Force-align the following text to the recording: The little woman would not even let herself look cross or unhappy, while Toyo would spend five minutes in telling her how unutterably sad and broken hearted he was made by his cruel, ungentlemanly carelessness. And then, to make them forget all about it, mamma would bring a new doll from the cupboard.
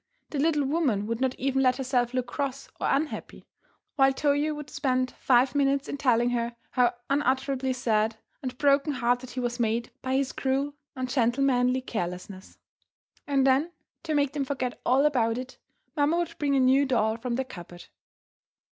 The 0.31 0.39
little 0.39 0.63
woman 0.65 1.05
would 1.05 1.21
not 1.21 1.35
even 1.35 1.61
let 1.61 1.75
herself 1.75 2.11
look 2.11 2.25
cross 2.25 2.67
or 2.79 2.87
unhappy, 2.89 3.45
while 3.97 4.11
Toyo 4.11 4.55
would 4.55 4.71
spend 4.71 5.11
five 5.19 5.53
minutes 5.53 5.87
in 5.87 5.97
telling 5.97 6.31
her 6.31 6.55
how 6.71 6.95
unutterably 7.07 7.71
sad 7.71 8.15
and 8.41 8.57
broken 8.57 8.93
hearted 8.93 9.29
he 9.29 9.39
was 9.39 9.59
made 9.59 9.91
by 10.01 10.15
his 10.15 10.31
cruel, 10.33 10.73
ungentlemanly 10.95 11.81
carelessness. 11.81 12.57
And 13.27 13.45
then, 13.45 13.73
to 14.01 14.15
make 14.15 14.33
them 14.33 14.43
forget 14.43 14.81
all 14.87 15.05
about 15.05 15.37
it, 15.37 15.59
mamma 15.95 16.17
would 16.17 16.35
bring 16.39 16.55
a 16.55 16.59
new 16.59 16.87
doll 16.87 17.15
from 17.17 17.35
the 17.35 17.45
cupboard. 17.45 17.85